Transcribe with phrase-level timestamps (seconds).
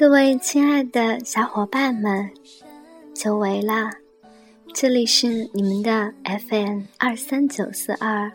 [0.00, 2.30] 各位亲爱的小伙伴们，
[3.14, 3.90] 久违了！
[4.72, 8.32] 这里是你们的 FM 二三九四二，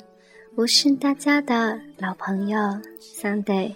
[0.53, 2.59] 我是大家的老朋友
[3.01, 3.73] Sunday，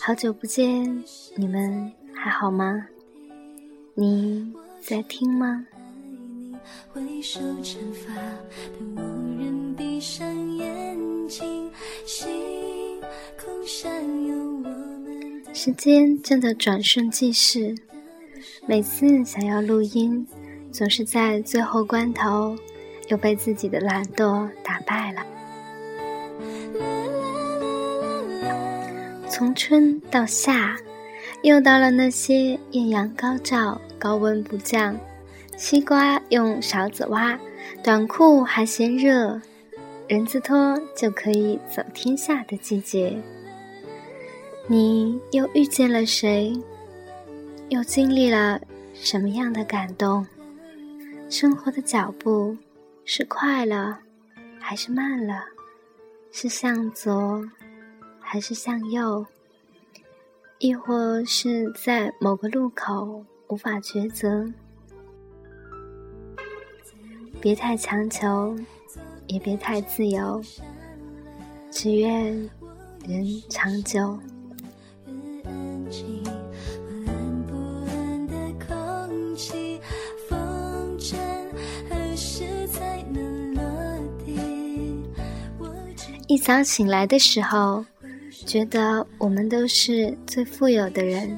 [0.00, 1.04] 好久不见，
[1.36, 2.88] 你们还好吗？
[3.94, 5.64] 你在听吗？
[9.76, 11.70] 闭上眼睛，
[12.04, 13.00] 星
[13.38, 14.39] 空下有
[15.52, 17.74] 时间真的转瞬即逝，
[18.66, 20.26] 每次想要录音，
[20.70, 22.56] 总是在最后关头
[23.08, 25.26] 又被自己的懒惰打败了。
[29.28, 30.76] 从春到夏，
[31.42, 34.96] 又到了那些艳阳高照、高温不降，
[35.56, 37.38] 西瓜用勺子挖，
[37.82, 39.40] 短裤还嫌热，
[40.08, 43.20] 人字拖就可以走天下的季节。
[44.72, 46.56] 你又遇见了谁？
[47.70, 48.60] 又经历了
[48.94, 50.24] 什么样的感动？
[51.28, 52.56] 生活的脚步
[53.04, 53.98] 是快了，
[54.60, 55.42] 还是慢了？
[56.30, 57.44] 是向左，
[58.20, 59.26] 还是向右？
[60.60, 64.46] 亦或是在某个路口无法抉择？
[67.40, 68.56] 别太强求，
[69.26, 70.40] 也别太自由，
[71.72, 72.32] 只愿
[73.04, 74.16] 人长久。
[86.30, 87.84] 一早醒来的时候，
[88.46, 91.36] 觉得我们都是最富有的人，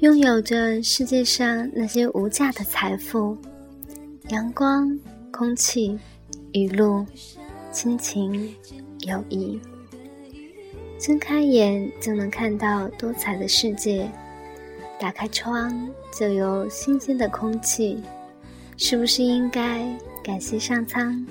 [0.00, 3.38] 拥有着世界上那些无价的财富：
[4.30, 4.98] 阳光、
[5.30, 5.96] 空气、
[6.52, 7.06] 雨露、
[7.70, 8.52] 亲情、
[9.02, 9.60] 友谊。
[10.98, 14.10] 睁开眼就能看到多彩的世界，
[14.98, 18.02] 打开窗就有新鲜的空气，
[18.76, 21.24] 是不是应该感谢上苍？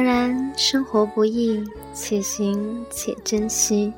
[0.00, 1.62] 当然，生活不易，
[1.92, 3.92] 且行且珍惜。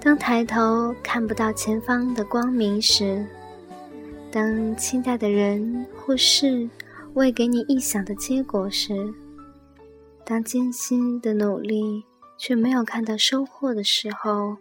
[0.00, 3.24] 当抬头看不到前方的光明时，
[4.28, 6.68] 当期待的人或事
[7.14, 9.14] 未给你意想的结果时，
[10.24, 12.02] 当艰辛的努力
[12.36, 14.56] 却没有看到收获的时候，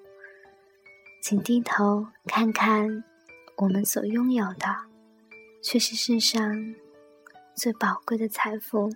[1.24, 3.04] 请低头看看
[3.56, 4.68] 我们所拥有的，
[5.64, 6.76] 却是世上
[7.56, 8.92] 最宝贵的财富。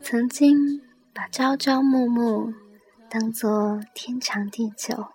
[0.00, 0.80] 曾经
[1.12, 2.52] 把朝朝暮暮
[3.10, 5.08] 当作天长地久，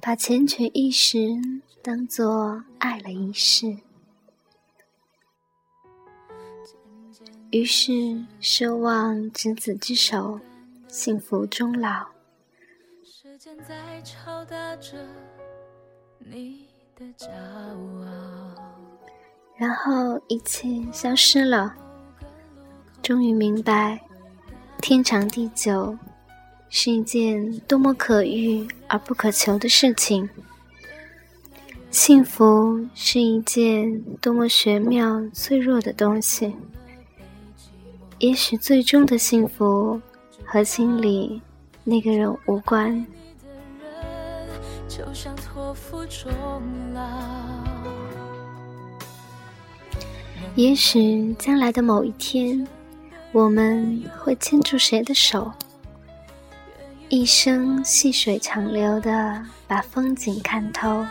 [0.00, 1.36] 把缱绻一时
[1.82, 3.76] 当作爱了一世，
[7.50, 7.92] 于是
[8.42, 10.38] 奢望执子之手，
[10.86, 12.04] 幸福终老。
[19.56, 21.74] 然后一切消失了。
[23.02, 23.98] 终于明白，
[24.82, 25.96] 天长地久
[26.68, 30.28] 是一件多么可遇而不可求的事情。
[31.90, 36.54] 幸福是一件多么玄妙脆弱的东西。
[38.18, 40.00] 也许最终的幸福
[40.44, 41.40] 和心里
[41.84, 43.06] 那个人无关。
[50.54, 52.66] 也许将来的某一天。
[53.30, 55.52] 我们会牵住谁的手，
[57.10, 61.04] 一生细水长流的把风景看透。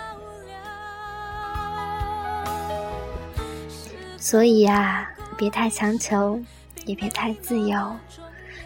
[4.17, 5.07] 所以呀，
[5.37, 6.41] 别太强求，
[6.87, 7.95] 也别太自由，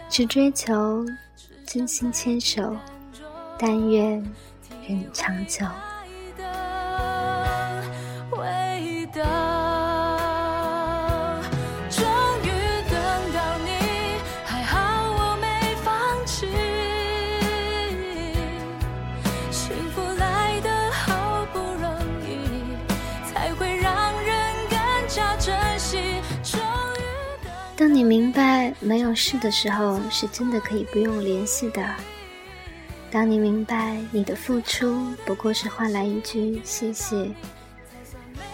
[0.08, 1.04] 只追求
[1.66, 2.74] 真心牵手，
[3.58, 4.24] 但愿
[4.88, 5.66] 人长久。
[27.82, 31.82] 当你明白没有事的时候，是真的可以不用联系的；
[33.10, 37.28] 当你明白你的付出不过是换来一句谢谢；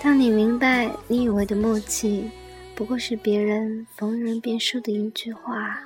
[0.03, 2.31] 当你明白，你以为的默契，
[2.75, 5.77] 不过是别人逢人便说的一句话；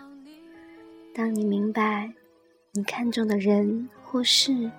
[1.12, 2.12] 当你明白，
[2.70, 4.70] 你看中的人或事，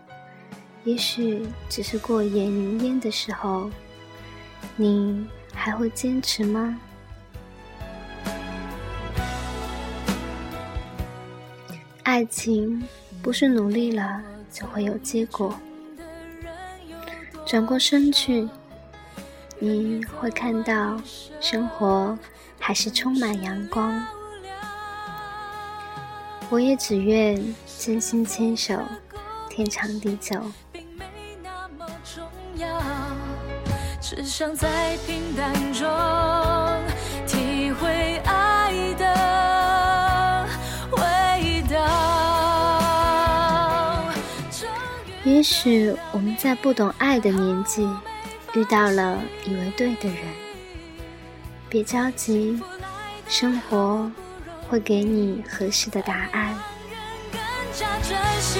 [0.86, 3.70] 也许只是过眼云烟的时候，
[4.78, 6.80] 你还会坚持吗？
[12.14, 12.88] 爱情
[13.24, 14.22] 不是努力了
[14.52, 15.60] 就会有结果。
[17.44, 18.48] 转过身去。
[19.58, 21.02] 你会看到，
[21.42, 22.16] 生活
[22.60, 24.06] 还是充满阳光。
[26.52, 27.44] 我也只愿
[27.80, 28.80] 真心牵手，
[29.50, 30.40] 天长地久。
[34.00, 35.90] 只想在平淡中
[45.26, 47.88] 也许我们在不懂爱的年纪。
[48.56, 50.18] 遇到了以为对的人，
[51.70, 52.62] 别着急，
[53.28, 54.12] 生活
[54.70, 56.54] 会给你合适的答案。
[57.32, 57.42] 更
[57.74, 58.60] 加珍惜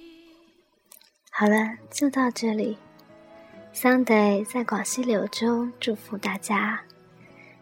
[1.41, 2.77] 好了，就到这里。
[3.73, 6.83] Sunday 在广西柳州，祝福大家，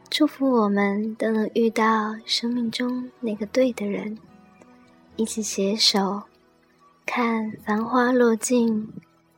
[0.10, 4.18] 祝福我们都能遇到生命中那个对的人，
[5.16, 6.24] 一起携手
[7.06, 8.92] 看繁花落尽，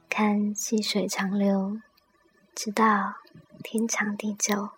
[0.10, 1.78] 看细水长流，
[2.56, 3.14] 直到
[3.62, 4.70] 天长地久。